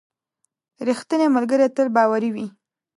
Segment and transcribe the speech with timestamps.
[0.87, 2.47] •رښتینی ملګری تل باوري وي.